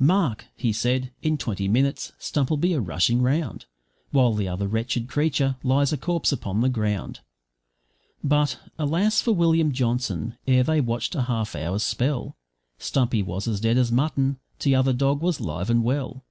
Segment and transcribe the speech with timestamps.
[0.00, 3.66] `Mark,' he said, `in twenty minutes Stump'll be a rushing round,
[4.10, 7.20] While the other wretched creature lies a corpse upon the ground.'
[8.24, 10.38] But, alas for William Johnson!
[10.46, 12.38] ere they'd watched a half hour's spell
[12.78, 16.24] Stumpy was as dead as mutton, t'other dog was live and well.